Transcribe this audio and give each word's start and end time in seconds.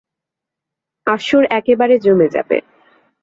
আসর 1.07 1.43
একেবারে 1.59 1.95
জমে 1.97 2.27
যাবে। 2.35 2.57